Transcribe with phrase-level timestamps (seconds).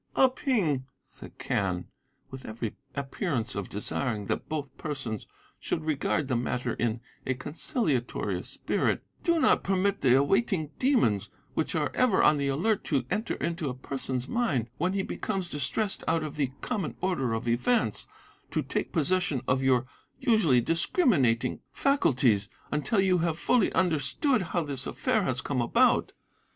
[0.15, 1.85] "'Ah Ping,' said Quen,
[2.31, 5.27] with every appearance of desiring that both persons
[5.59, 11.75] should regard the matter in a conciliatory spirit, 'do not permit the awaiting demons, which
[11.75, 16.03] are ever on the alert to enter into a person's mind when he becomes distressed
[16.07, 18.07] out of the common order of events,
[18.49, 19.85] to take possession of your
[20.19, 26.11] usually discriminating faculties until you have fully understood how this affair has come about.